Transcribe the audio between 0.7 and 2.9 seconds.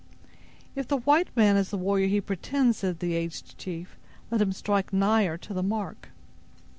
"If the white man is the warrior he pretends,"